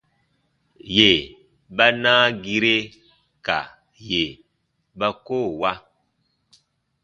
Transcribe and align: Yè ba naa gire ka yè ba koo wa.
Yè 0.95 1.11
ba 1.75 1.85
naa 2.03 2.25
gire 2.43 2.75
ka 3.45 3.59
yè 4.09 4.23
ba 4.97 5.07
koo 5.25 5.47
wa. 5.61 5.71